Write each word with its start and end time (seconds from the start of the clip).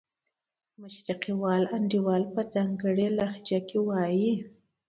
مشرقي 0.81 1.33
وال 1.41 1.63
انډیوال 1.75 2.23
په 2.33 2.41
ځانګړې 2.53 3.07
لهجه 3.17 3.59
کې 3.69 3.79
وایي. 3.87 4.33